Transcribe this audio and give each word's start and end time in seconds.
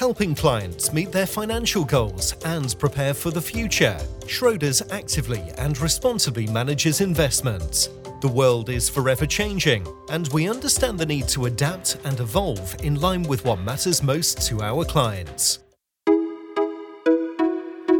helping 0.00 0.34
clients 0.34 0.94
meet 0.94 1.12
their 1.12 1.26
financial 1.26 1.84
goals 1.84 2.34
and 2.46 2.74
prepare 2.78 3.12
for 3.12 3.30
the 3.30 3.42
future. 3.42 3.98
Schroders 4.20 4.80
actively 4.90 5.42
and 5.58 5.78
responsibly 5.78 6.46
manages 6.46 7.02
investments. 7.02 7.90
The 8.22 8.28
world 8.28 8.70
is 8.70 8.88
forever 8.88 9.26
changing, 9.26 9.86
and 10.08 10.26
we 10.28 10.48
understand 10.48 10.98
the 10.98 11.04
need 11.04 11.28
to 11.28 11.44
adapt 11.44 11.98
and 12.04 12.18
evolve 12.18 12.74
in 12.82 12.98
line 12.98 13.24
with 13.24 13.44
what 13.44 13.60
matters 13.60 14.02
most 14.02 14.40
to 14.48 14.62
our 14.62 14.86
clients. 14.86 15.58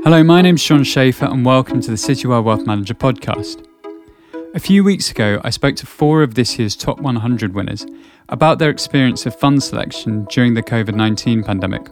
Hello, 0.03 0.25
my 0.25 0.41
name's 0.41 0.62
Sean 0.62 0.85
Schaefer, 0.85 1.27
and 1.27 1.45
welcome 1.45 1.82
to 1.82 1.91
the 1.91 1.98
Citywire 1.98 2.43
Wealth 2.43 2.64
Manager 2.64 2.95
podcast. 2.95 3.70
A 4.53 4.59
few 4.59 4.82
weeks 4.82 5.12
ago, 5.12 5.41
I 5.45 5.51
spoke 5.51 5.77
to 5.77 5.87
four 5.87 6.25
of 6.25 6.35
this 6.35 6.59
year's 6.59 6.75
top 6.75 7.00
100 7.00 7.55
winners 7.55 7.87
about 8.29 8.59
their 8.59 8.69
experience 8.69 9.25
of 9.25 9.39
fund 9.39 9.62
selection 9.62 10.25
during 10.25 10.55
the 10.55 10.62
COVID 10.62 10.96
19 10.96 11.45
pandemic. 11.45 11.87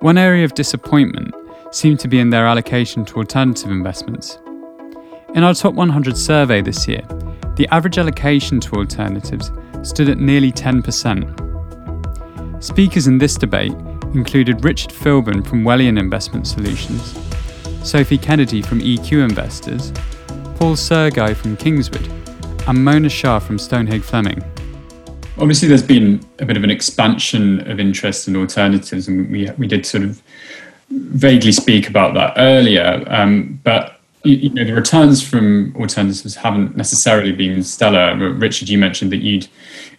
One 0.00 0.16
area 0.16 0.46
of 0.46 0.54
disappointment 0.54 1.34
seemed 1.70 2.00
to 2.00 2.08
be 2.08 2.18
in 2.18 2.30
their 2.30 2.46
allocation 2.46 3.04
to 3.04 3.16
alternative 3.16 3.70
investments. 3.70 4.38
In 5.34 5.44
our 5.44 5.52
top 5.52 5.74
100 5.74 6.16
survey 6.16 6.62
this 6.62 6.88
year, 6.88 7.02
the 7.56 7.68
average 7.70 7.98
allocation 7.98 8.58
to 8.60 8.76
alternatives 8.76 9.52
stood 9.82 10.08
at 10.08 10.16
nearly 10.16 10.50
10%. 10.50 12.64
Speakers 12.64 13.06
in 13.06 13.18
this 13.18 13.34
debate 13.34 13.74
included 14.14 14.64
Richard 14.64 14.92
Philbin 14.92 15.46
from 15.46 15.62
Wellian 15.62 15.98
Investment 15.98 16.46
Solutions, 16.46 17.14
Sophie 17.82 18.16
Kennedy 18.16 18.62
from 18.62 18.80
EQ 18.80 19.28
Investors, 19.28 19.92
Paul 20.56 20.74
Surguy 20.74 21.34
from 21.34 21.56
Kingswood, 21.56 22.08
and 22.66 22.84
Mona 22.84 23.08
Shah 23.08 23.38
from 23.38 23.58
Stonehage 23.58 24.02
Fleming. 24.02 24.42
Obviously, 25.38 25.68
there's 25.68 25.82
been 25.82 26.24
a 26.38 26.44
bit 26.44 26.56
of 26.56 26.64
an 26.64 26.70
expansion 26.70 27.68
of 27.70 27.80
interest 27.80 28.28
in 28.28 28.36
alternatives, 28.36 29.08
and 29.08 29.30
we 29.30 29.50
we 29.58 29.66
did 29.66 29.84
sort 29.84 30.04
of 30.04 30.22
vaguely 30.90 31.52
speak 31.52 31.88
about 31.88 32.14
that 32.14 32.34
earlier. 32.36 33.04
Um, 33.08 33.60
but 33.64 34.00
you 34.22 34.50
know, 34.50 34.64
the 34.64 34.72
returns 34.72 35.22
from 35.22 35.74
alternatives 35.76 36.34
haven't 36.34 36.76
necessarily 36.76 37.32
been 37.32 37.62
stellar. 37.62 38.16
Richard, 38.16 38.68
you 38.68 38.78
mentioned 38.78 39.12
that 39.12 39.18
you'd 39.18 39.46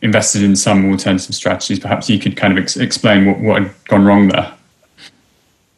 invested 0.01 0.41
in 0.41 0.55
some 0.55 0.89
alternative 0.89 1.35
strategies. 1.35 1.79
Perhaps 1.79 2.09
you 2.09 2.17
could 2.17 2.35
kind 2.35 2.57
of 2.57 2.63
ex- 2.63 2.77
explain 2.77 3.25
what, 3.25 3.39
what 3.39 3.61
had 3.61 3.71
gone 3.87 4.05
wrong 4.05 4.27
there. 4.29 4.53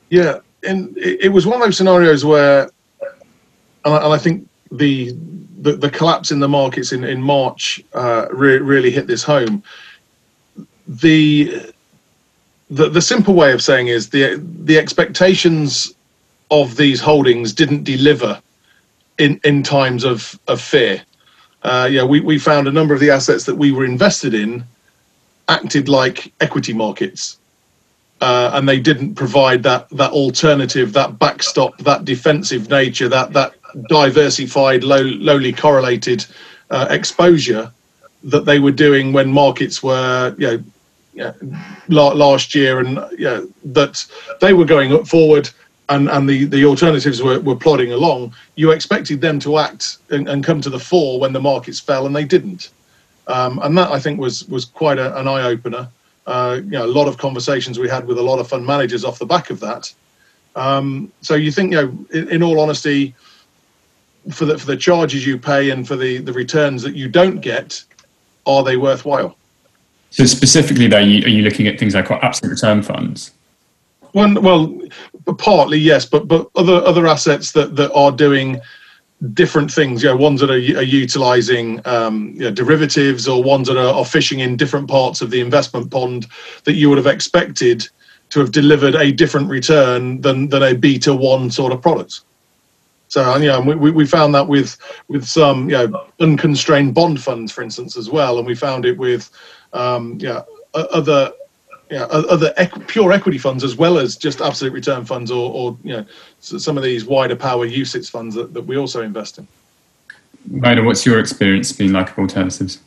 Yeah, 0.09 0.39
and 0.63 0.97
it, 0.97 1.25
it 1.25 1.29
was 1.29 1.45
one 1.45 1.61
of 1.61 1.65
those 1.65 1.77
scenarios 1.77 2.23
where, 2.23 2.69
and 3.83 3.93
I, 3.93 3.97
and 3.97 4.13
I 4.13 4.17
think 4.17 4.46
the, 4.71 5.11
the, 5.59 5.73
the 5.73 5.89
collapse 5.89 6.31
in 6.31 6.39
the 6.39 6.47
markets 6.47 6.91
in 6.91 7.03
in 7.03 7.21
March 7.21 7.83
uh, 7.93 8.27
re- 8.31 8.59
really 8.59 8.91
hit 8.91 9.07
this 9.07 9.23
home. 9.23 9.63
The, 10.87 11.73
the 12.69 12.89
the 12.89 13.01
simple 13.01 13.33
way 13.33 13.51
of 13.51 13.61
saying 13.61 13.87
is 13.87 14.09
the 14.09 14.41
the 14.63 14.77
expectations 14.77 15.93
of 16.49 16.77
these 16.77 17.01
holdings 17.01 17.53
didn't 17.53 17.83
deliver 17.83 18.41
in 19.17 19.39
in 19.43 19.63
times 19.63 20.03
of 20.03 20.39
of 20.47 20.61
fear. 20.61 21.01
Uh, 21.63 21.87
yeah, 21.91 22.03
we, 22.03 22.21
we 22.21 22.37
found 22.39 22.67
a 22.67 22.71
number 22.71 22.93
of 22.93 22.99
the 22.99 23.09
assets 23.09 23.45
that 23.45 23.55
we 23.55 23.71
were 23.71 23.83
invested 23.83 24.33
in 24.33 24.63
acted 25.49 25.89
like 25.89 26.31
equity 26.39 26.73
markets. 26.73 27.37
Uh, 28.21 28.51
and 28.53 28.67
they 28.67 28.79
didn't 28.79 29.13
provide 29.13 29.61
that 29.63 29.87
that 29.89 30.11
alternative, 30.11 30.93
that 30.93 31.19
backstop, 31.19 31.77
that 31.79 32.03
defensive 32.03 32.69
nature, 32.69 33.07
that 33.07 33.31
that 33.33 33.56
diversified, 33.89 34.83
low, 34.83 35.01
lowly 35.01 35.53
correlated 35.53 36.25
uh, 36.69 36.87
exposure 36.89 37.71
that 38.23 38.45
they 38.45 38.59
were 38.59 38.71
doing 38.71 39.13
when 39.13 39.31
markets 39.31 39.81
were, 39.83 40.35
you 40.37 40.47
know, 40.47 40.63
know 41.15 41.33
last 41.87 42.53
year, 42.53 42.79
and 42.79 42.95
know, 43.19 43.47
that 43.65 44.05
they 44.41 44.53
were 44.53 44.65
going 44.65 45.05
forward, 45.05 45.49
and, 45.89 46.09
and 46.09 46.29
the, 46.29 46.45
the 46.45 46.65
alternatives 46.65 47.21
were, 47.21 47.39
were 47.39 47.55
plodding 47.55 47.91
along. 47.91 48.33
You 48.55 48.71
expected 48.71 49.21
them 49.21 49.39
to 49.39 49.57
act 49.57 49.97
and, 50.09 50.27
and 50.27 50.43
come 50.43 50.61
to 50.61 50.69
the 50.69 50.79
fore 50.79 51.19
when 51.19 51.33
the 51.33 51.41
markets 51.41 51.79
fell, 51.79 52.05
and 52.05 52.15
they 52.15 52.25
didn't. 52.25 52.69
Um, 53.27 53.59
and 53.63 53.77
that 53.77 53.91
I 53.91 53.99
think 53.99 54.19
was 54.19 54.47
was 54.47 54.65
quite 54.65 54.99
a, 54.99 55.17
an 55.19 55.27
eye 55.27 55.43
opener. 55.43 55.89
Uh, 56.25 56.59
you 56.63 56.71
know, 56.71 56.85
a 56.85 56.87
lot 56.87 57.07
of 57.07 57.17
conversations 57.17 57.79
we 57.79 57.89
had 57.89 58.05
with 58.05 58.17
a 58.17 58.21
lot 58.21 58.39
of 58.39 58.47
fund 58.47 58.65
managers 58.65 59.05
off 59.05 59.19
the 59.19 59.25
back 59.25 59.49
of 59.49 59.59
that. 59.61 59.93
Um, 60.55 61.11
so 61.21 61.35
you 61.35 61.51
think, 61.51 61.71
you 61.71 61.81
know, 61.81 62.05
in, 62.11 62.29
in 62.29 62.43
all 62.43 62.59
honesty, 62.59 63.15
for 64.31 64.45
the 64.45 64.57
for 64.57 64.65
the 64.65 64.77
charges 64.77 65.25
you 65.25 65.37
pay 65.37 65.69
and 65.69 65.87
for 65.87 65.95
the 65.95 66.19
the 66.19 66.33
returns 66.33 66.81
that 66.83 66.95
you 66.95 67.07
don't 67.07 67.39
get, 67.39 67.83
are 68.45 68.63
they 68.63 68.77
worthwhile? 68.77 69.35
So 70.09 70.25
specifically, 70.25 70.85
you, 70.85 71.25
are 71.25 71.29
you 71.29 71.41
looking 71.43 71.67
at 71.67 71.77
things 71.77 71.93
like 71.93 72.09
absolute 72.09 72.51
return 72.51 72.81
funds? 72.81 73.31
Well, 74.13 74.41
well, 74.41 74.81
partly 75.37 75.77
yes, 75.77 76.05
but 76.05 76.27
but 76.27 76.49
other 76.55 76.75
other 76.75 77.07
assets 77.07 77.51
that 77.51 77.75
that 77.75 77.91
are 77.93 78.11
doing 78.11 78.59
different 79.33 79.71
things. 79.71 80.03
You 80.03 80.09
know, 80.09 80.15
ones 80.15 80.41
that 80.41 80.49
are, 80.49 80.79
are 80.79 80.83
utilizing 80.83 81.81
um, 81.85 82.33
you 82.33 82.41
know, 82.41 82.51
derivatives, 82.51 83.27
or 83.27 83.43
ones 83.43 83.67
that 83.67 83.77
are, 83.77 83.93
are 83.93 84.05
fishing 84.05 84.39
in 84.39 84.57
different 84.57 84.87
parts 84.89 85.21
of 85.21 85.29
the 85.29 85.41
investment 85.41 85.91
pond 85.91 86.27
that 86.63 86.73
you 86.73 86.89
would 86.89 86.97
have 86.97 87.07
expected 87.07 87.87
to 88.29 88.39
have 88.39 88.51
delivered 88.51 88.95
a 88.95 89.11
different 89.11 89.49
return 89.49 90.21
than 90.21 90.49
than 90.49 90.63
a 90.63 90.73
beta 90.73 91.13
one 91.13 91.51
sort 91.51 91.73
of 91.73 91.81
product. 91.81 92.21
So 93.09 93.37
you 93.37 93.47
know, 93.47 93.61
we, 93.61 93.91
we 93.91 94.05
found 94.05 94.35
that 94.35 94.47
with 94.47 94.77
with 95.07 95.25
some 95.25 95.69
you 95.69 95.77
know 95.77 96.07
unconstrained 96.19 96.93
bond 96.93 97.21
funds, 97.21 97.51
for 97.51 97.61
instance, 97.61 97.95
as 97.97 98.09
well, 98.09 98.37
and 98.37 98.45
we 98.45 98.55
found 98.55 98.85
it 98.85 98.97
with 98.97 99.29
um, 99.73 100.17
yeah 100.19 100.41
other 100.73 101.31
yeah 101.89 102.03
other 102.03 102.53
pure 102.87 103.11
equity 103.13 103.37
funds 103.37 103.63
as 103.63 103.77
well 103.77 103.97
as 103.97 104.17
just 104.17 104.41
absolute 104.41 104.73
return 104.73 105.05
funds 105.05 105.31
or, 105.31 105.51
or 105.51 105.77
you 105.83 105.93
know 105.93 106.05
some 106.39 106.77
of 106.77 106.83
these 106.83 107.05
wider 107.05 107.35
power 107.35 107.67
UCITS 107.67 108.09
funds 108.09 108.35
that, 108.35 108.53
that 108.53 108.63
we 108.63 108.77
also 108.77 109.01
invest 109.01 109.37
in. 109.37 109.47
Mona, 110.49 110.83
what's 110.83 111.05
your 111.05 111.19
experience 111.19 111.71
been 111.71 111.93
like 111.93 112.11
of 112.11 112.19
alternatives? 112.19 112.79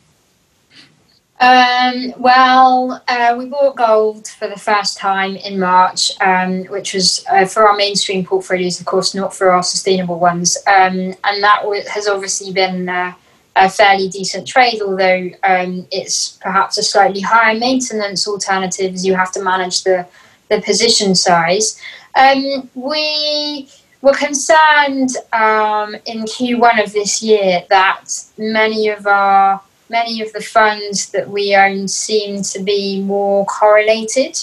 Um, 1.41 2.13
well, 2.19 3.01
uh, 3.07 3.33
we 3.35 3.47
bought 3.47 3.75
gold 3.75 4.27
for 4.27 4.47
the 4.47 4.59
first 4.59 4.99
time 4.99 5.35
in 5.37 5.59
March, 5.59 6.11
um, 6.21 6.65
which 6.65 6.93
was 6.93 7.25
uh, 7.31 7.45
for 7.45 7.67
our 7.67 7.75
mainstream 7.75 8.23
portfolios, 8.23 8.79
of 8.79 8.85
course, 8.85 9.15
not 9.15 9.33
for 9.33 9.49
our 9.49 9.63
sustainable 9.63 10.19
ones. 10.19 10.55
Um, 10.67 11.15
and 11.23 11.43
that 11.43 11.61
w- 11.63 11.81
has 11.89 12.07
obviously 12.07 12.53
been 12.53 12.87
uh, 12.87 13.15
a 13.55 13.67
fairly 13.67 14.07
decent 14.07 14.47
trade, 14.47 14.83
although 14.83 15.31
um, 15.43 15.87
it's 15.91 16.37
perhaps 16.43 16.77
a 16.77 16.83
slightly 16.83 17.21
higher 17.21 17.57
maintenance 17.57 18.27
alternative 18.27 18.93
as 18.93 19.03
you 19.03 19.15
have 19.15 19.31
to 19.31 19.41
manage 19.41 19.83
the, 19.83 20.05
the 20.49 20.61
position 20.61 21.15
size. 21.15 21.81
Um, 22.13 22.69
we 22.75 23.67
were 24.03 24.13
concerned 24.13 25.09
um, 25.33 25.95
in 26.05 26.21
Q1 26.25 26.83
of 26.83 26.93
this 26.93 27.23
year 27.23 27.63
that 27.69 28.03
many 28.37 28.89
of 28.89 29.07
our 29.07 29.59
many 29.91 30.21
of 30.21 30.31
the 30.33 30.41
funds 30.41 31.11
that 31.11 31.29
we 31.29 31.55
own 31.55 31.87
seem 31.87 32.41
to 32.41 32.63
be 32.63 33.01
more 33.01 33.45
correlated, 33.45 34.39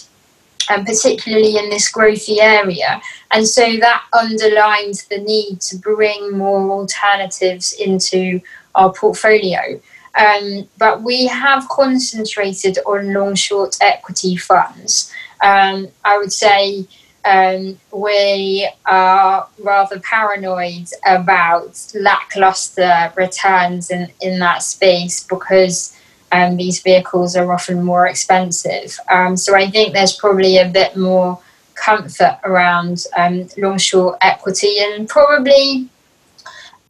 and 0.71 0.87
particularly 0.87 1.57
in 1.57 1.71
this 1.71 1.91
growthy 1.91 2.39
area. 2.41 3.01
And 3.31 3.49
so 3.49 3.65
that 3.79 4.05
underlined 4.13 5.07
the 5.11 5.19
need 5.19 5.61
to 5.63 5.79
bring 5.79 6.37
more 6.37 6.71
alternatives 6.71 7.73
into 7.73 8.41
our 8.75 8.93
portfolio. 8.93 9.81
Um, 10.15 10.69
but 10.77 11.03
we 11.03 11.27
have 11.27 11.69
concentrated 11.69 12.79
on 12.87 13.15
long 13.15 13.35
short 13.35 13.77
equity 13.81 14.37
funds. 14.37 15.13
Um, 15.43 15.89
I 16.05 16.19
would 16.19 16.33
say 16.33 16.87
um, 17.25 17.79
we 17.93 18.69
are 18.87 19.49
rather 19.59 20.01
paranoid 20.01 20.89
about 21.07 21.87
lackluster 21.95 23.13
returns 23.17 23.91
in, 23.91 24.09
in 24.21 24.39
that 24.39 24.63
space 24.63 25.25
because 25.25 25.97
um, 26.33 26.57
these 26.57 26.81
vehicles 26.81 27.37
are 27.37 27.53
often 27.53 27.83
more 27.83 28.07
expensive. 28.07 28.99
Um, 29.11 29.37
so 29.37 29.55
I 29.57 29.71
think 29.71 29.93
there's 29.93 30.15
probably 30.15 30.59
a 30.59 30.69
bit 30.69 30.97
more 30.97 31.41
comfort 31.75 32.39
around 32.45 33.05
um, 33.17 33.49
long 33.57 33.79
short 33.79 34.19
equity 34.21 34.77
and 34.79 35.09
probably 35.09 35.89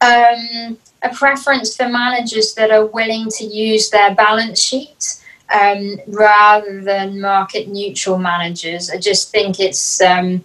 um, 0.01 0.77
a 1.01 1.09
preference 1.13 1.75
for 1.75 1.87
managers 1.87 2.53
that 2.55 2.71
are 2.71 2.85
willing 2.85 3.27
to 3.29 3.45
use 3.45 3.89
their 3.89 4.13
balance 4.15 4.59
sheet 4.59 5.21
um, 5.53 5.99
rather 6.07 6.81
than 6.81 7.19
market 7.19 7.67
neutral 7.67 8.17
managers. 8.17 8.89
I 8.89 8.97
just 8.97 9.31
think 9.31 9.59
it's 9.59 10.01
um, 10.01 10.43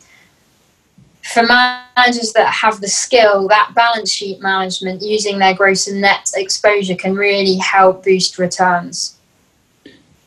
for 1.22 1.42
managers 1.42 2.32
that 2.32 2.52
have 2.52 2.80
the 2.80 2.88
skill, 2.88 3.48
that 3.48 3.72
balance 3.74 4.10
sheet 4.10 4.40
management 4.40 5.02
using 5.02 5.38
their 5.38 5.54
gross 5.54 5.86
and 5.86 6.00
net 6.00 6.30
exposure 6.36 6.94
can 6.94 7.14
really 7.14 7.56
help 7.56 8.04
boost 8.04 8.38
returns. 8.38 9.16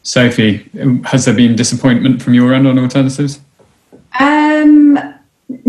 Sophie, 0.03 0.69
has 1.05 1.25
there 1.25 1.33
been 1.33 1.55
disappointment 1.55 2.21
from 2.21 2.33
your 2.33 2.53
end 2.53 2.67
on 2.67 2.79
alternatives? 2.79 3.41
Um, 4.19 4.97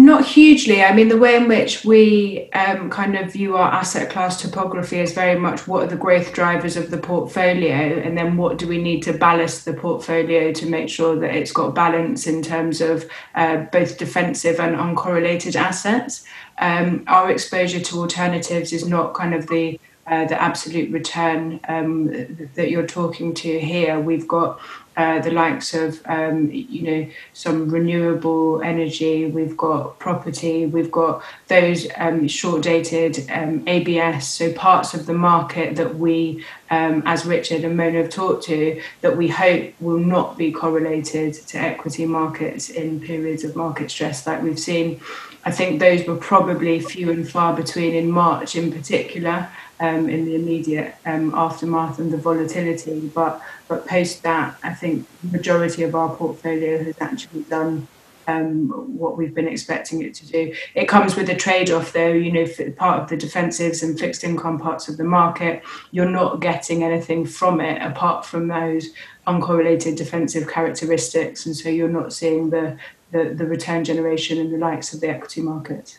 not 0.09 0.25
hugely. 0.25 0.83
I 0.83 0.93
mean, 0.93 1.09
the 1.09 1.17
way 1.17 1.37
in 1.37 1.47
which 1.47 1.85
we 1.85 2.51
um, 2.53 2.91
kind 2.91 3.17
of 3.17 3.33
view 3.33 3.57
our 3.57 3.71
asset 3.71 4.11
class 4.11 4.41
topography 4.41 4.99
is 4.99 5.13
very 5.13 5.39
much 5.39 5.69
what 5.69 5.85
are 5.85 5.87
the 5.87 5.97
growth 5.97 6.33
drivers 6.33 6.77
of 6.77 6.91
the 6.91 6.99
portfolio, 6.99 8.01
and 8.01 8.19
then 8.19 8.37
what 8.37 8.59
do 8.59 8.67
we 8.67 8.79
need 8.79 9.03
to 9.05 9.13
ballast 9.13 9.65
the 9.65 9.75
portfolio 9.75 10.53
to 10.53 10.67
make 10.67 10.89
sure 10.89 11.15
that 11.17 11.37
it's 11.37 11.53
got 11.53 11.75
balance 11.75 12.27
in 12.27 12.43
terms 12.43 12.81
of 12.81 13.09
uh, 13.35 13.59
both 13.73 13.99
defensive 13.99 14.59
and 14.59 14.75
uncorrelated 14.75 15.55
assets. 15.55 16.25
Um, 16.59 17.05
our 17.07 17.31
exposure 17.31 17.81
to 17.81 17.99
alternatives 18.01 18.73
is 18.73 18.89
not 18.89 19.15
kind 19.15 19.35
of 19.35 19.47
the 19.47 19.79
uh, 20.09 20.25
the 20.25 20.41
absolute 20.41 20.91
return 20.91 21.61
um, 21.69 22.07
that 22.55 22.71
you're 22.71 22.87
talking 22.87 23.35
to 23.35 23.61
here. 23.61 24.01
We've 24.01 24.27
got 24.27 24.61
uh, 24.97 25.21
the 25.21 25.31
likes 25.31 25.75
of 25.75 26.03
um, 26.07 26.51
you 26.51 26.83
know 26.83 27.11
some 27.33 27.69
renewable 27.69 28.61
energy. 28.63 29.27
We've 29.27 29.57
got 29.57 29.99
property. 30.01 30.67
We've 30.67 30.91
got 30.91 31.23
those 31.47 31.87
um, 31.97 32.27
short 32.27 32.63
dated 32.63 33.31
um, 33.31 33.63
ABS. 33.69 34.27
So 34.27 34.53
parts 34.53 34.95
of 34.95 35.07
the 35.07 35.15
market 35.15 35.77
that 35.77 35.97
we, 35.97 36.45
um, 36.71 37.03
as 37.07 37.25
Richard 37.25 37.63
and 37.63 37.77
Mona 37.77 37.99
have 37.99 38.11
talked 38.11 38.45
to, 38.45 38.83
that 39.03 39.17
we 39.17 39.29
hope 39.29 39.73
will 39.79 39.99
not 39.99 40.37
be 40.37 40.51
correlated 40.51 41.35
to 41.35 41.59
equity 41.59 42.05
markets 42.05 42.69
in 42.69 42.99
periods 43.01 43.45
of 43.45 43.55
market 43.55 43.91
stress 43.91 44.27
like 44.27 44.43
we've 44.43 44.59
seen. 44.59 45.01
I 45.45 45.53
think 45.53 45.79
those 45.79 46.05
were 46.07 46.17
probably 46.17 46.81
few 46.81 47.11
and 47.11 47.27
far 47.27 47.55
between 47.55 47.95
in 47.95 48.11
March, 48.11 48.57
in 48.57 48.73
particular 48.73 49.49
um, 49.81 50.09
in 50.09 50.25
the 50.25 50.35
immediate 50.35 50.95
um, 51.07 51.35
aftermath 51.35 51.99
and 51.99 52.13
the 52.13 52.17
volatility. 52.17 53.11
But 53.15 53.41
but 53.69 53.87
post 53.87 54.23
that, 54.23 54.57
I 54.63 54.75
think 54.75 55.07
the 55.23 55.37
majority 55.37 55.83
of 55.83 55.95
our 55.95 56.15
portfolio 56.15 56.83
has 56.83 56.97
actually 57.01 57.43
done 57.43 57.89
um, 58.27 58.69
what 58.99 59.17
we've 59.17 59.35
been 59.35 59.49
expecting 59.49 60.03
it 60.03 60.15
to 60.15 60.27
do. 60.27 60.55
It 60.75 60.87
comes 60.87 61.17
with 61.17 61.29
a 61.31 61.35
trade-off, 61.35 61.93
though. 61.93 62.13
You 62.13 62.31
know, 62.31 62.47
part 62.77 63.01
of 63.01 63.09
the 63.09 63.17
defensives 63.17 63.83
and 63.83 63.99
fixed 63.99 64.23
income 64.23 64.59
parts 64.59 64.89
of 64.89 64.99
the 64.99 65.05
market, 65.05 65.63
you're 65.91 66.11
not 66.11 66.41
getting 66.41 66.85
anything 66.85 67.27
from 67.27 67.61
it 67.61 67.81
apart 67.83 68.27
from 68.27 68.49
those 68.49 68.89
uncorrelated 69.27 69.97
defensive 69.97 70.49
characteristics, 70.49 71.47
and 71.47 71.57
so 71.57 71.69
you're 71.69 71.89
not 71.89 72.13
seeing 72.13 72.51
the 72.51 72.79
the, 73.11 73.33
the 73.35 73.47
return 73.47 73.85
generation 73.85 74.39
and 74.39 74.53
the 74.53 74.59
likes 74.59 74.93
of 74.93 75.01
the 75.01 75.09
equity 75.09 75.41
market. 75.41 75.99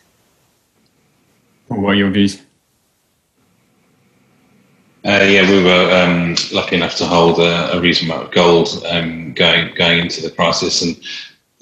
What 1.66 1.90
are 1.90 1.94
your 1.94 2.10
views? 2.10 2.42
Uh, 5.02 5.24
yeah, 5.26 5.50
we 5.50 5.64
were 5.64 5.90
um, 5.92 6.36
lucky 6.52 6.76
enough 6.76 6.94
to 6.96 7.06
hold 7.06 7.38
a, 7.38 7.72
a 7.72 7.80
reasonable 7.80 8.16
amount 8.16 8.28
of 8.28 8.34
gold 8.34 8.84
um, 8.90 9.32
going 9.32 9.74
going 9.74 9.98
into 9.98 10.20
the 10.20 10.30
crisis, 10.30 10.82
and 10.82 11.00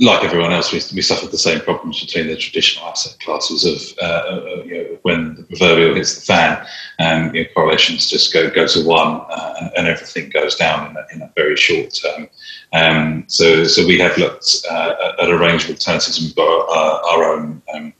like 0.00 0.24
everyone 0.24 0.52
else, 0.52 0.72
we, 0.72 0.80
we 0.94 1.02
suffered 1.02 1.30
the 1.30 1.38
same 1.38 1.60
problems 1.60 2.00
between 2.00 2.28
the 2.28 2.36
traditional 2.36 2.86
asset 2.86 3.18
classes 3.20 3.64
of 3.64 3.98
uh, 4.02 4.04
uh, 4.06 4.62
you 4.64 4.74
know, 4.74 4.98
when 5.02 5.34
the 5.34 5.42
proverbial 5.44 5.94
hits 5.94 6.14
the 6.14 6.20
fan, 6.20 6.66
um, 7.00 7.34
you 7.34 7.42
know, 7.42 7.48
correlations 7.54 8.08
just 8.08 8.32
go 8.32 8.50
go 8.50 8.66
to 8.66 8.84
one, 8.84 9.20
uh, 9.30 9.54
and, 9.60 9.70
and, 9.76 9.88
everything 9.88 10.30
goes 10.30 10.56
down 10.56 10.90
in 10.90 10.96
a, 10.96 11.06
in 11.14 11.22
a 11.22 11.32
very 11.36 11.56
short 11.56 11.94
term. 11.94 12.28
Um, 12.72 13.24
so, 13.28 13.64
so 13.64 13.86
we 13.86 13.98
have 13.98 14.16
looked 14.18 14.64
uh, 14.70 15.14
at 15.20 15.30
a 15.30 15.38
range 15.38 15.64
of 15.64 15.70
alternatives, 15.70 16.18
and 16.18 16.26
we've 16.26 16.36
got 16.36 16.68
our, 16.76 17.02
our 17.12 17.34
own 17.34 17.62
um, 17.74 17.92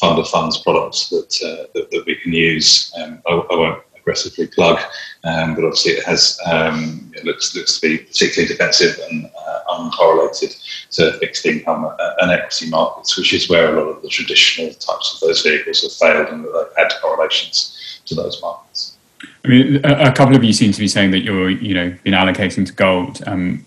fund 0.00 0.18
of 0.18 0.28
funds 0.28 0.58
products 0.58 1.08
that, 1.10 1.42
uh, 1.42 1.66
that, 1.74 1.90
that 1.90 2.04
we 2.06 2.16
can 2.16 2.32
use. 2.32 2.92
Um, 2.98 3.22
I, 3.26 3.32
I 3.32 3.54
won't 3.54 3.82
aggressively 4.06 4.46
plug, 4.46 4.78
um, 5.24 5.54
but 5.54 5.64
obviously 5.64 5.92
it 5.92 6.04
has 6.04 6.38
um, 6.46 7.10
it 7.16 7.24
looks 7.24 7.54
looks 7.56 7.80
to 7.80 7.88
be 7.88 7.98
particularly 7.98 8.48
defensive 8.48 8.98
and 9.10 9.26
uh, 9.26 9.58
uncorrelated 9.68 10.56
to 10.92 11.12
fixed 11.18 11.44
income 11.44 11.92
and 12.20 12.30
equity 12.30 12.70
markets, 12.70 13.18
which 13.18 13.34
is 13.34 13.48
where 13.48 13.76
a 13.76 13.80
lot 13.80 13.88
of 13.90 14.02
the 14.02 14.08
traditional 14.08 14.72
types 14.74 15.14
of 15.14 15.26
those 15.26 15.42
vehicles 15.42 15.82
have 15.82 15.92
failed 15.92 16.28
and 16.28 16.44
that 16.44 16.52
they've 16.52 16.84
had 16.84 16.92
correlations 17.02 18.00
to 18.06 18.14
those 18.14 18.40
markets. 18.40 18.96
I 19.44 19.48
mean, 19.48 19.84
a, 19.84 20.12
couple 20.12 20.36
of 20.36 20.44
you 20.44 20.52
seem 20.52 20.72
to 20.72 20.78
be 20.78 20.88
saying 20.88 21.12
that 21.12 21.20
you're, 21.20 21.50
you 21.50 21.74
know, 21.74 21.96
been 22.02 22.14
allocating 22.14 22.66
to 22.66 22.72
gold. 22.72 23.22
Um, 23.26 23.64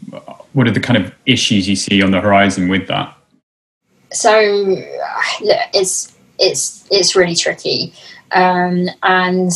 what 0.54 0.68
are 0.68 0.72
the 0.72 0.80
kind 0.80 1.04
of 1.04 1.14
issues 1.26 1.68
you 1.68 1.76
see 1.76 2.02
on 2.02 2.12
the 2.12 2.22
horizon 2.22 2.68
with 2.68 2.88
that? 2.88 3.16
So, 4.12 4.76
it's 5.74 6.16
it's 6.40 6.88
it's 6.92 7.16
really 7.16 7.36
tricky, 7.36 7.94
um, 8.32 8.88
and 9.04 9.52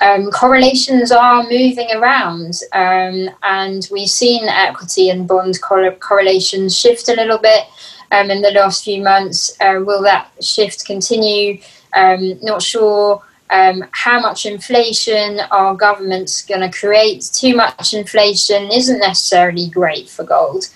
um, 0.00 0.30
correlations 0.30 1.10
are 1.10 1.42
moving 1.42 1.88
around, 1.94 2.60
um, 2.72 3.30
and 3.42 3.88
we've 3.90 4.08
seen 4.08 4.44
equity 4.48 5.10
and 5.10 5.26
bond 5.26 5.60
correlations 5.60 6.78
shift 6.78 7.08
a 7.08 7.14
little 7.14 7.38
bit 7.38 7.64
um, 8.12 8.30
in 8.30 8.42
the 8.42 8.52
last 8.52 8.84
few 8.84 9.02
months. 9.02 9.56
Uh, 9.60 9.80
will 9.84 10.02
that 10.02 10.30
shift 10.40 10.86
continue? 10.86 11.60
Um, 11.94 12.38
not 12.42 12.62
sure. 12.62 13.22
Um, 13.50 13.84
how 13.92 14.20
much 14.20 14.44
inflation 14.44 15.40
our 15.50 15.74
government's 15.74 16.42
going 16.42 16.60
to 16.60 16.78
create? 16.78 17.30
Too 17.32 17.56
much 17.56 17.94
inflation 17.94 18.70
isn't 18.70 18.98
necessarily 18.98 19.68
great 19.68 20.08
for 20.08 20.24
gold. 20.24 20.66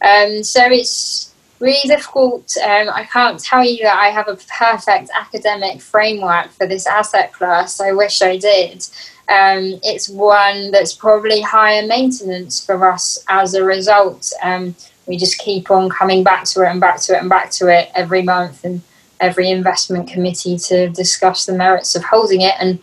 Um, 0.00 0.42
so 0.42 0.64
it's 0.64 1.31
really 1.62 1.88
difficult. 1.88 2.54
Um, 2.58 2.90
I 2.90 3.04
can't 3.04 3.38
tell 3.38 3.64
you 3.64 3.84
that 3.84 3.96
I 3.96 4.08
have 4.08 4.26
a 4.26 4.36
perfect 4.58 5.10
academic 5.18 5.80
framework 5.80 6.50
for 6.50 6.66
this 6.66 6.86
asset 6.86 7.32
class. 7.32 7.80
I 7.80 7.92
wish 7.92 8.20
I 8.20 8.36
did. 8.36 8.84
Um, 9.28 9.78
it's 9.84 10.08
one 10.08 10.72
that's 10.72 10.92
probably 10.92 11.40
higher 11.40 11.86
maintenance 11.86 12.64
for 12.64 12.90
us 12.90 13.24
as 13.28 13.54
a 13.54 13.64
result. 13.64 14.32
Um, 14.42 14.74
we 15.06 15.16
just 15.16 15.38
keep 15.38 15.70
on 15.70 15.88
coming 15.88 16.24
back 16.24 16.44
to 16.46 16.62
it 16.62 16.68
and 16.68 16.80
back 16.80 17.00
to 17.02 17.14
it 17.14 17.20
and 17.20 17.30
back 17.30 17.50
to 17.52 17.68
it 17.68 17.90
every 17.94 18.22
month 18.22 18.64
and 18.64 18.82
every 19.20 19.48
investment 19.48 20.08
committee 20.08 20.58
to 20.58 20.88
discuss 20.90 21.46
the 21.46 21.52
merits 21.52 21.94
of 21.94 22.02
holding 22.02 22.40
it. 22.40 22.54
And 22.58 22.80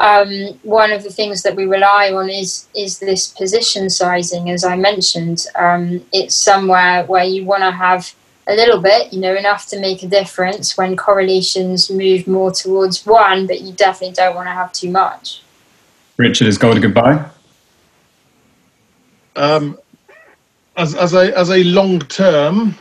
um, 0.00 0.58
one 0.62 0.92
of 0.92 1.02
the 1.02 1.10
things 1.10 1.42
that 1.42 1.56
we 1.56 1.64
rely 1.64 2.12
on 2.12 2.30
is 2.30 2.68
is 2.74 2.98
this 2.98 3.28
position 3.28 3.90
sizing, 3.90 4.50
as 4.50 4.64
I 4.64 4.76
mentioned. 4.76 5.46
Um, 5.56 6.04
it's 6.12 6.34
somewhere 6.34 7.04
where 7.04 7.24
you 7.24 7.44
want 7.44 7.62
to 7.62 7.72
have 7.72 8.14
a 8.46 8.54
little 8.54 8.80
bit, 8.80 9.12
you 9.12 9.20
know, 9.20 9.34
enough 9.34 9.66
to 9.66 9.80
make 9.80 10.02
a 10.02 10.06
difference 10.06 10.76
when 10.78 10.96
correlations 10.96 11.90
move 11.90 12.26
more 12.26 12.50
towards 12.50 13.04
one, 13.04 13.46
but 13.46 13.60
you 13.60 13.72
definitely 13.72 14.14
don't 14.14 14.34
want 14.34 14.46
to 14.46 14.52
have 14.52 14.72
too 14.72 14.90
much. 14.90 15.42
Richard, 16.16 16.48
is 16.48 16.58
gold 16.58 16.78
a 16.78 16.80
good 16.80 16.94
buy? 16.94 17.24
Um, 19.36 19.78
as, 20.76 20.94
as 20.94 21.12
a 21.14 21.36
as 21.36 21.50
a 21.50 21.62
long 21.64 22.00
term 22.00 22.74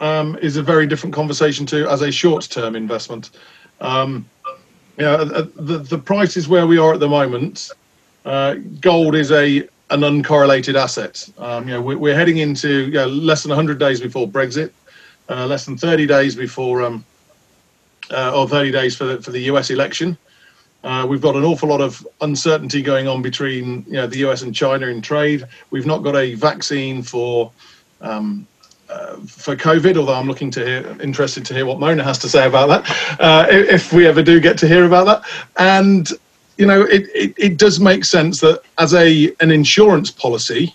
um, 0.00 0.36
is 0.42 0.56
a 0.56 0.62
very 0.62 0.86
different 0.86 1.14
conversation 1.14 1.66
to 1.66 1.88
as 1.88 2.02
a 2.02 2.10
short 2.10 2.48
term 2.50 2.74
investment. 2.74 3.30
Um, 3.80 4.28
yeah, 4.98 5.12
uh, 5.12 5.46
uh, 5.46 5.46
the 5.56 5.98
price 5.98 6.36
is 6.36 6.48
where 6.48 6.66
we 6.66 6.76
are 6.76 6.94
at 6.94 7.00
the 7.00 7.08
moment, 7.08 7.70
uh, 8.24 8.54
gold 8.80 9.14
is 9.14 9.30
a 9.30 9.68
an 9.90 10.00
uncorrelated 10.00 10.74
asset. 10.74 11.26
Um, 11.38 11.66
you 11.66 11.74
know, 11.74 11.80
we're, 11.80 11.96
we're 11.96 12.14
heading 12.14 12.38
into 12.38 12.86
you 12.86 12.92
know, 12.92 13.06
less 13.06 13.42
than 13.42 13.50
100 13.50 13.78
days 13.78 14.00
before 14.00 14.28
Brexit, 14.28 14.70
uh, 15.30 15.46
less 15.46 15.64
than 15.64 15.78
30 15.78 16.06
days 16.06 16.36
before, 16.36 16.82
um, 16.82 17.04
uh, 18.10 18.38
or 18.38 18.46
30 18.46 18.70
days 18.70 18.96
for 18.96 19.04
the, 19.04 19.22
for 19.22 19.30
the 19.30 19.40
US 19.42 19.70
election. 19.70 20.18
Uh, 20.84 21.06
we've 21.08 21.22
got 21.22 21.36
an 21.36 21.44
awful 21.44 21.70
lot 21.70 21.80
of 21.80 22.06
uncertainty 22.20 22.82
going 22.82 23.08
on 23.08 23.22
between 23.22 23.84
you 23.86 23.94
know, 23.94 24.06
the 24.06 24.18
US 24.28 24.42
and 24.42 24.54
China 24.54 24.88
in 24.88 25.00
trade. 25.00 25.46
We've 25.70 25.86
not 25.86 26.02
got 26.02 26.16
a 26.16 26.34
vaccine 26.34 27.02
for 27.02 27.50
um, 28.02 28.46
uh, 28.88 29.16
for 29.26 29.54
COVID, 29.54 29.96
although 29.96 30.14
I'm 30.14 30.26
looking 30.26 30.50
to 30.52 30.64
hear, 30.64 30.96
interested 31.00 31.44
to 31.46 31.54
hear 31.54 31.66
what 31.66 31.78
Mona 31.78 32.02
has 32.02 32.18
to 32.18 32.28
say 32.28 32.46
about 32.46 32.68
that, 32.68 33.20
uh, 33.20 33.46
if 33.50 33.92
we 33.92 34.06
ever 34.06 34.22
do 34.22 34.40
get 34.40 34.58
to 34.58 34.68
hear 34.68 34.84
about 34.84 35.04
that. 35.06 35.22
And 35.58 36.10
you 36.56 36.66
know, 36.66 36.82
it, 36.82 37.08
it, 37.14 37.34
it 37.36 37.56
does 37.56 37.78
make 37.78 38.04
sense 38.04 38.40
that 38.40 38.62
as 38.78 38.92
a 38.92 39.32
an 39.40 39.50
insurance 39.50 40.10
policy, 40.10 40.74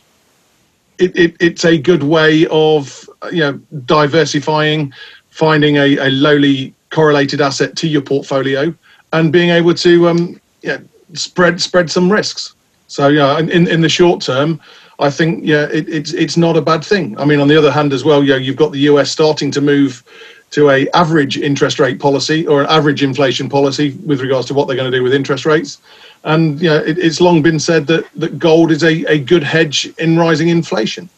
it, 0.97 1.15
it, 1.17 1.35
it's 1.39 1.65
a 1.65 1.77
good 1.77 2.03
way 2.03 2.47
of 2.47 3.07
you 3.31 3.39
know 3.39 3.53
diversifying, 3.85 4.93
finding 5.29 5.77
a, 5.77 5.97
a 5.97 6.09
lowly 6.09 6.73
correlated 6.89 7.41
asset 7.41 7.75
to 7.77 7.87
your 7.87 8.01
portfolio, 8.01 8.73
and 9.11 9.33
being 9.33 9.49
able 9.49 9.73
to 9.73 10.07
um, 10.07 10.39
yeah, 10.61 10.77
spread 11.13 11.61
spread 11.61 11.91
some 11.91 12.11
risks. 12.11 12.55
So 12.87 13.09
yeah, 13.09 13.39
in 13.39 13.67
in 13.67 13.81
the 13.81 13.89
short 13.89 14.21
term, 14.21 14.61
I 14.99 15.09
think 15.09 15.43
yeah, 15.43 15.67
it, 15.71 15.89
it's 15.89 16.13
it's 16.13 16.37
not 16.37 16.55
a 16.57 16.61
bad 16.61 16.83
thing. 16.83 17.17
I 17.19 17.25
mean, 17.25 17.39
on 17.39 17.47
the 17.47 17.57
other 17.57 17.71
hand, 17.71 17.93
as 17.93 18.03
well, 18.03 18.23
yeah, 18.23 18.35
you've 18.35 18.55
got 18.55 18.71
the 18.71 18.79
US 18.79 19.11
starting 19.11 19.51
to 19.51 19.61
move 19.61 20.03
to 20.51 20.69
a 20.69 20.87
average 20.91 21.37
interest 21.37 21.79
rate 21.79 21.99
policy 21.99 22.45
or 22.45 22.61
an 22.61 22.67
average 22.69 23.01
inflation 23.01 23.49
policy 23.49 23.97
with 24.05 24.21
regards 24.21 24.45
to 24.47 24.53
what 24.53 24.67
they're 24.67 24.77
going 24.77 24.91
to 24.91 24.95
do 24.95 25.01
with 25.01 25.13
interest 25.13 25.45
rates. 25.45 25.79
And 26.25 26.61
yeah, 26.61 26.79
it, 26.79 26.99
it's 26.99 27.19
long 27.19 27.41
been 27.41 27.59
said 27.59 27.87
that 27.87 28.07
that 28.15 28.37
gold 28.37 28.71
is 28.71 28.83
a, 28.83 29.03
a 29.11 29.17
good 29.17 29.43
hedge 29.43 29.87
in 29.97 30.17
rising 30.17 30.49
inflation. 30.49 31.09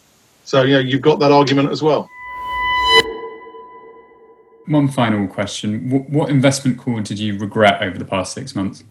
So 0.46 0.64
know, 0.64 0.80
you've 0.80 1.02
got 1.02 1.20
that 1.20 1.32
argument 1.32 1.70
as 1.70 1.84
well. 1.84 2.10
One 4.68 4.88
final 4.88 5.28
question: 5.28 5.90
What, 5.90 6.10
what 6.10 6.30
investment 6.30 6.78
call 6.78 7.02
did 7.02 7.20
you 7.20 7.38
regret 7.38 7.84
over 7.84 7.98
the 7.98 8.06
past 8.06 8.34
six 8.34 8.56
months? 8.56 8.84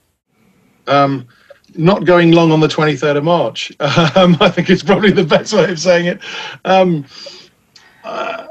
Um, 0.86 1.26
not 1.76 2.04
going 2.04 2.32
long 2.32 2.52
on 2.52 2.60
the 2.60 2.68
23rd 2.68 3.16
of 3.16 3.24
March. 3.24 3.72
Um, 4.16 4.36
I 4.40 4.48
think 4.48 4.70
it's 4.70 4.82
probably 4.82 5.10
the 5.10 5.24
best 5.24 5.52
way 5.52 5.70
of 5.70 5.78
saying 5.78 6.06
it. 6.06 6.20
Um, 6.64 7.04
uh, 8.04 8.48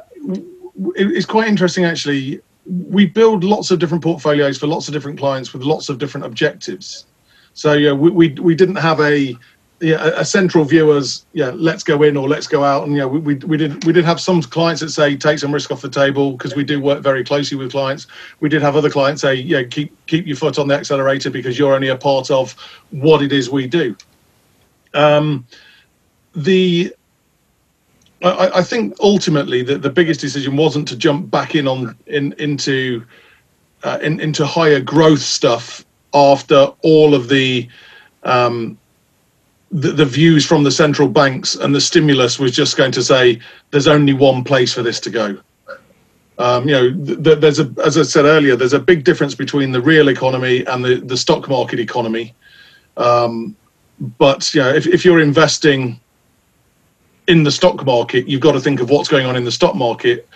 it's 0.96 1.25
quite 1.25 1.48
interesting, 1.48 1.86
actually. 1.86 2.42
we 2.65 3.06
build 3.06 3.44
lots 3.44 3.72
of 3.72 3.80
different 3.80 4.03
portfolios 4.03 4.58
for 4.58 4.68
lots 4.68 4.88
of 4.88 4.94
different 4.94 5.20
clients 5.20 5.53
with 5.53 5.63
lots 5.63 5.89
of 5.89 5.98
different 5.98 6.25
objectives. 6.25 7.06
So 7.53 7.74
yeah, 7.74 7.92
we 7.92 8.10
we, 8.10 8.30
we 8.34 8.56
didn't 8.56 8.75
have 8.75 9.00
a 9.00 9.38
yeah, 9.84 10.12
a 10.16 10.24
central 10.24 10.63
view 10.63 10.96
as 10.96 11.25
yeah, 11.34 11.52
let's 11.54 11.84
go 11.84 12.02
in 12.04 12.16
or 12.16 12.28
let's 12.30 12.48
go 12.48 12.63
out, 12.63 12.88
and 12.88 12.96
yeah, 12.96 13.06
we, 13.06 13.20
we, 13.20 13.36
we 13.36 13.58
did 13.58 13.84
we 13.86 13.92
did 13.92 14.06
have 14.06 14.20
some 14.20 14.42
clients 14.42 14.82
that 14.82 14.90
say 14.90 15.18
take 15.18 15.40
some 15.40 15.54
risk 15.54 15.72
off 15.72 15.82
the 15.82 15.90
table 15.90 16.32
because 16.32 16.56
we 16.56 16.63
do 16.63 16.80
work 16.80 17.04
very 17.04 17.24
closely 17.24 17.58
with 17.58 17.72
clients. 17.72 18.08
We 18.40 18.48
did 18.48 18.62
have 18.62 18.75
other 18.75 18.90
clients 18.90 19.22
say 19.22 19.36
yeah, 19.36 19.63
keep 19.63 19.94
keep 20.08 20.25
your 20.25 20.38
foot 20.38 20.58
on 20.58 20.70
the 20.70 20.75
accelerator 20.75 21.30
because 21.30 21.60
you're 21.60 21.75
only 21.75 21.90
a 21.90 21.98
part 21.98 22.32
of 22.32 22.54
what 22.92 23.22
it 23.22 23.34
is 23.34 23.50
we 23.50 23.68
do. 23.68 23.96
Um, 24.94 25.46
the 26.34 26.96
I, 28.24 28.60
I 28.60 28.63
think 28.63 28.96
ultimately 29.02 29.63
the, 29.63 29.78
the 29.78 29.90
biggest 29.90 30.22
decision 30.22 30.56
wasn't 30.56 30.88
to 30.88 30.96
jump 30.96 31.30
back 31.30 31.56
in 31.56 31.68
on 31.68 31.98
in 32.08 32.34
into 32.40 33.06
uh, 33.84 34.00
in, 34.02 34.22
into 34.22 34.46
higher 34.46 34.80
growth 34.80 35.22
stuff 35.22 35.86
after 36.13 36.72
all 36.84 37.13
of 37.13 37.28
the 37.28 37.68
um, 38.24 38.78
the, 39.74 39.92
the, 39.92 40.06
views 40.06 40.46
from 40.46 40.63
the 40.63 40.72
central 40.72 41.08
banks 41.08 41.56
and 41.56 41.74
the 41.74 41.82
stimulus 41.82 42.38
was 42.38 42.51
just 42.51 42.77
going 42.77 42.92
to 42.92 43.03
say 43.03 43.39
there's 43.72 43.88
only 43.88 44.13
one 44.13 44.44
place 44.44 44.72
for 44.74 44.84
this 44.84 45.00
to 45.00 45.10
go. 45.10 45.38
Um, 46.38 46.70
you 46.70 46.74
know, 46.75 47.06
th- 47.24 47.39
there's 47.39 47.60
a, 47.60 47.74
as 47.84 47.98
I 47.98 48.03
said 48.03 48.25
earlier, 48.25 48.56
there's 48.56 48.74
a 48.74 48.80
big 48.80 49.03
difference 49.03 49.34
between 49.34 49.72
the 49.72 49.82
real 49.82 50.10
economy 50.10 50.63
and 50.65 50.86
the, 50.86 50.98
the 50.98 51.18
stock 51.18 51.50
market 51.50 51.80
economy. 51.80 52.36
Um, 52.98 53.56
but 54.20 54.53
you 54.53 54.62
know, 54.62 54.70
if, 54.70 54.86
if 54.86 55.03
you're 55.03 55.20
investing 55.20 56.00
in 57.27 57.44
the 57.44 57.51
stock 57.51 57.84
market, 57.84 58.27
you've 58.27 58.42
got 58.42 58.51
to 58.51 58.60
think 58.60 58.80
of 58.80 58.92
what's 58.92 59.10
going 59.10 59.25
on 59.25 59.36
in 59.36 59.44
the 59.44 59.51
stock 59.51 59.75
market 59.75 60.27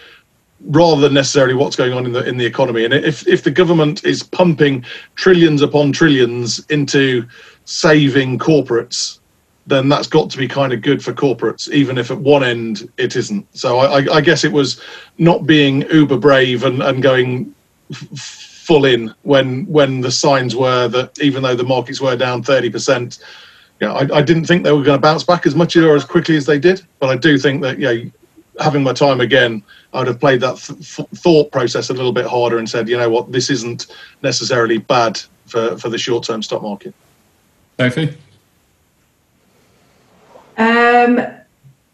rather 0.70 1.02
than 1.02 1.14
necessarily 1.14 1.54
what's 1.54 1.76
going 1.76 1.94
on 1.94 2.06
in 2.06 2.12
the 2.12 2.28
in 2.28 2.38
the 2.38 2.46
economy. 2.46 2.86
And 2.86 2.94
if 2.94 3.28
if 3.28 3.44
the 3.44 3.52
government 3.52 4.04
is 4.04 4.24
pumping 4.24 4.84
trillions 5.16 5.62
upon 5.62 5.92
trillions 5.92 6.66
into 6.70 7.28
saving 7.66 8.40
corporates, 8.40 9.20
then 9.68 9.90
that's 9.90 10.08
got 10.08 10.30
to 10.30 10.38
be 10.38 10.48
kind 10.48 10.72
of 10.72 10.82
good 10.82 11.04
for 11.04 11.14
corporates, 11.14 11.70
even 11.70 11.98
if 11.98 12.10
at 12.10 12.18
one 12.18 12.44
end 12.44 12.90
it 12.98 13.16
isn't. 13.16 13.46
So 13.56 13.80
I, 13.80 14.16
I 14.16 14.22
guess 14.22 14.44
it 14.44 14.52
was 14.52 14.82
not 15.18 15.46
being 15.46 15.82
uber 15.92 16.18
brave 16.18 16.64
and, 16.64 16.82
and 16.82 17.04
going 17.04 17.54
f- 17.92 18.08
full 18.66 18.86
in 18.86 19.14
when 19.24 19.66
when 19.68 20.02
the 20.02 20.12
signs 20.12 20.56
were 20.56 20.88
that 20.88 21.20
even 21.22 21.44
though 21.44 21.56
the 21.56 21.66
markets 21.66 22.00
were 22.00 22.16
down 22.16 22.44
30%, 22.44 23.20
you 23.82 23.88
know, 23.88 23.94
I, 23.94 24.18
I 24.18 24.22
didn't 24.22 24.46
think 24.46 24.64
they 24.64 24.72
were 24.72 24.84
going 24.84 24.98
to 24.98 25.02
bounce 25.02 25.26
back 25.26 25.46
as 25.46 25.54
much 25.54 25.76
or 25.76 25.96
as 25.96 26.06
quickly 26.06 26.38
as 26.38 26.46
they 26.46 26.60
did. 26.60 26.82
But 27.00 27.10
I 27.10 27.18
do 27.18 27.38
think 27.38 27.62
that, 27.62 27.78
know, 27.80 28.12
having 28.62 28.84
my 28.84 28.94
time 28.94 29.20
again, 29.20 29.62
I 29.94 30.00
would 30.00 30.08
have 30.08 30.20
played 30.20 30.42
that 30.42 30.58
th- 30.58 31.08
thought 31.16 31.52
process 31.52 31.90
a 31.90 31.94
little 31.94 32.14
bit 32.14 32.26
harder 32.26 32.58
and 32.58 32.70
said, 32.70 32.88
you 32.88 32.98
know 32.98 33.10
what, 33.10 33.32
this 33.34 33.50
isn't 33.50 33.88
necessarily 34.24 34.78
bad 34.78 35.22
for, 35.46 35.78
for 35.78 35.90
the 35.90 35.98
short 35.98 36.24
term 36.24 36.42
stock 36.42 36.62
market. 36.62 36.94
Sophie? 37.78 38.18
Um, 41.08 41.38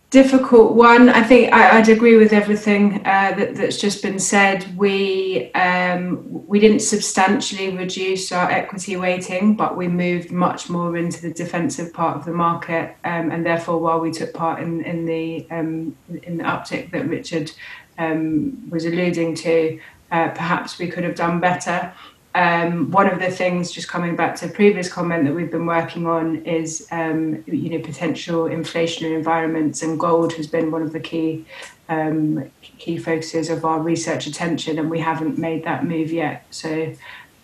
difficult 0.10 0.75
one. 0.75 1.10
I 1.10 1.24
think 1.24 1.51
I, 1.51 1.79
would 1.79 1.89
agree 1.89 2.17
with 2.17 2.34
everything 2.34 2.98
uh, 2.98 3.34
that, 3.36 3.55
that's 3.55 3.77
just 3.77 4.03
been 4.03 4.20
said. 4.20 4.77
We 4.77 5.51
um, 5.53 6.48
we 6.48 6.60
didn't 6.60 6.82
substantially 6.82 7.75
reduce 7.75 8.32
our 8.32 8.50
equity 8.50 8.96
weighting, 8.96 9.55
but 9.55 9.75
we 9.75 9.88
moved 9.88 10.32
much 10.32 10.70
more 10.70 10.98
into 10.98 11.22
the 11.22 11.34
defensive 11.34 11.93
part 11.93 12.15
of 12.17 12.25
the 12.25 12.32
market, 12.32 12.96
um, 13.03 13.32
and 13.32 13.46
therefore, 13.46 13.79
while 13.79 14.00
we 14.00 14.12
took 14.12 14.34
part 14.34 14.62
in 14.62 14.84
in 14.84 15.05
the 15.05 15.48
um, 15.50 15.96
in 16.24 16.38
the 16.38 16.43
uptick 16.43 16.91
that 16.91 17.08
Richard 17.08 17.51
um, 17.98 18.70
was 18.70 18.86
alluding 18.86 19.36
to, 19.36 19.79
uh, 20.12 20.29
perhaps 20.29 20.77
we 20.77 20.88
could 20.88 21.03
have 21.03 21.15
done 21.15 21.39
better 21.39 21.91
um, 22.35 22.89
one 22.89 23.07
of 23.07 23.19
the 23.19 23.29
things, 23.29 23.71
just 23.71 23.87
coming 23.87 24.15
back 24.15 24.35
to 24.37 24.47
a 24.47 24.49
previous 24.49 24.91
comment 24.91 25.25
that 25.25 25.35
we've 25.35 25.51
been 25.51 25.67
working 25.67 26.07
on, 26.07 26.37
is 26.45 26.87
um, 26.91 27.43
you 27.45 27.69
know 27.69 27.79
potential 27.79 28.45
inflationary 28.45 29.15
environments, 29.15 29.83
and 29.83 29.99
gold 29.99 30.33
has 30.33 30.47
been 30.47 30.71
one 30.71 30.81
of 30.81 30.93
the 30.93 30.99
key 30.99 31.45
um, 31.89 32.49
key 32.61 32.97
focuses 32.97 33.49
of 33.49 33.63
our 33.65 33.79
research 33.79 34.25
attention, 34.25 34.79
and 34.79 34.89
we 34.89 34.99
haven't 34.99 35.37
made 35.37 35.63
that 35.65 35.85
move 35.85 36.11
yet. 36.11 36.45
So 36.49 36.93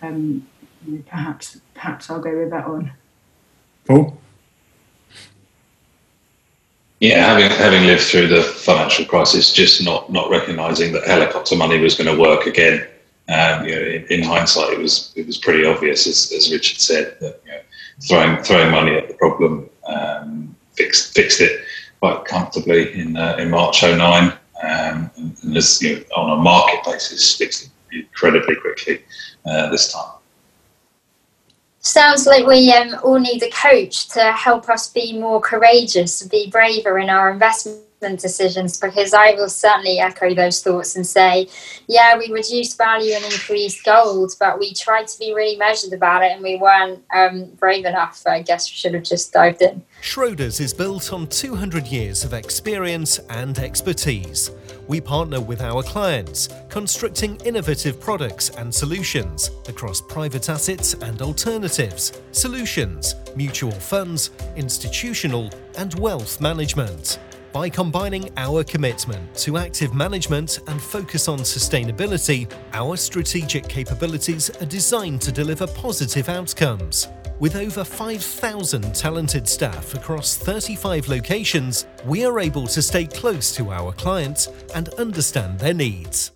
um, 0.02 0.46
perhaps 1.06 1.60
perhaps 1.74 2.10
I'll 2.10 2.20
go 2.20 2.36
with 2.36 2.50
that 2.50 2.68
one. 2.68 2.92
Paul. 3.86 4.16
Yeah, 6.98 7.24
having 7.24 7.48
having 7.48 7.86
lived 7.86 8.02
through 8.02 8.26
the 8.26 8.42
financial 8.42 9.04
crisis, 9.04 9.52
just 9.52 9.84
not 9.84 10.10
not 10.10 10.30
recognizing 10.30 10.92
that 10.94 11.06
helicopter 11.06 11.54
money 11.54 11.78
was 11.78 11.94
going 11.94 12.12
to 12.12 12.20
work 12.20 12.46
again 12.46 12.86
um, 13.30 13.66
you 13.66 13.74
know, 13.74 13.82
in, 13.82 14.04
in, 14.06 14.22
hindsight, 14.22 14.72
it 14.72 14.78
was 14.78 15.12
it 15.14 15.26
was 15.26 15.38
pretty 15.38 15.64
obvious, 15.64 16.06
as, 16.06 16.32
as 16.32 16.50
Richard 16.50 16.80
said, 16.80 17.16
that 17.20 17.40
you 17.44 17.52
know, 17.52 17.60
throwing 18.08 18.42
throwing 18.42 18.70
money 18.70 18.96
at 18.96 19.08
the 19.08 19.14
problem 19.14 19.68
um, 19.86 20.56
fixed 20.72 21.14
fixed 21.14 21.40
it 21.40 21.60
quite 22.00 22.24
comfortably 22.24 22.98
in 22.98 23.16
uh, 23.16 23.36
in 23.38 23.50
March 23.50 23.82
09, 23.82 23.96
um, 24.02 24.38
and, 24.62 25.36
and 25.42 25.56
as 25.56 25.80
you 25.80 25.96
know, 25.96 26.02
on 26.16 26.38
a 26.38 26.42
market 26.42 26.80
basis, 26.84 27.36
fixed 27.36 27.66
it 27.66 27.70
incredibly 27.92 28.56
quickly 28.56 29.02
uh, 29.46 29.70
this 29.70 29.92
time. 29.92 30.12
Sounds 31.82 32.26
like 32.26 32.46
we 32.46 32.70
um, 32.72 32.96
all 33.02 33.18
need 33.18 33.42
a 33.42 33.50
coach 33.50 34.08
to 34.10 34.32
help 34.32 34.68
us 34.68 34.90
be 34.90 35.18
more 35.18 35.40
courageous, 35.40 36.22
be 36.22 36.50
braver 36.50 36.98
in 36.98 37.08
our 37.08 37.30
investment 37.30 37.80
decisions 38.00 38.78
because 38.78 39.12
I 39.12 39.32
will 39.34 39.48
certainly 39.48 39.98
echo 39.98 40.34
those 40.34 40.62
thoughts 40.62 40.96
and 40.96 41.06
say, 41.06 41.48
yeah, 41.86 42.16
we 42.16 42.32
reduced 42.32 42.78
value 42.78 43.12
and 43.14 43.24
increased 43.24 43.84
gold, 43.84 44.32
but 44.40 44.58
we 44.58 44.72
tried 44.74 45.06
to 45.08 45.18
be 45.18 45.34
really 45.34 45.56
measured 45.56 45.92
about 45.92 46.22
it 46.22 46.32
and 46.32 46.42
we 46.42 46.56
weren't 46.56 47.02
um, 47.14 47.50
brave 47.58 47.84
enough. 47.84 48.22
I 48.26 48.42
guess 48.42 48.70
we 48.70 48.74
should 48.74 48.94
have 48.94 49.02
just 49.02 49.32
dived 49.32 49.62
in. 49.62 49.82
Schroders 50.02 50.60
is 50.60 50.72
built 50.72 51.12
on 51.12 51.26
200 51.26 51.86
years 51.86 52.24
of 52.24 52.32
experience 52.32 53.18
and 53.28 53.58
expertise. 53.58 54.50
We 54.88 55.00
partner 55.00 55.40
with 55.40 55.60
our 55.60 55.82
clients, 55.82 56.48
constructing 56.68 57.36
innovative 57.44 58.00
products 58.00 58.50
and 58.50 58.74
solutions 58.74 59.50
across 59.68 60.00
private 60.00 60.48
assets 60.48 60.94
and 60.94 61.22
alternatives, 61.22 62.20
solutions, 62.32 63.14
mutual 63.36 63.70
funds, 63.70 64.30
institutional, 64.56 65.50
and 65.78 65.94
wealth 66.00 66.40
management. 66.40 67.18
By 67.52 67.68
combining 67.68 68.30
our 68.36 68.62
commitment 68.62 69.34
to 69.38 69.56
active 69.58 69.92
management 69.92 70.60
and 70.68 70.80
focus 70.80 71.26
on 71.26 71.40
sustainability, 71.40 72.48
our 72.72 72.96
strategic 72.96 73.68
capabilities 73.68 74.50
are 74.62 74.66
designed 74.66 75.20
to 75.22 75.32
deliver 75.32 75.66
positive 75.66 76.28
outcomes. 76.28 77.08
With 77.40 77.56
over 77.56 77.82
5,000 77.82 78.94
talented 78.94 79.48
staff 79.48 79.94
across 79.94 80.36
35 80.36 81.08
locations, 81.08 81.86
we 82.06 82.24
are 82.24 82.38
able 82.38 82.68
to 82.68 82.80
stay 82.80 83.06
close 83.06 83.52
to 83.56 83.72
our 83.72 83.90
clients 83.94 84.48
and 84.76 84.90
understand 84.90 85.58
their 85.58 85.74
needs. 85.74 86.30